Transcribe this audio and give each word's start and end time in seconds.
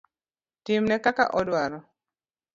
Timne 0.63 0.95
kaka 1.03 1.23
odwaro. 1.39 1.79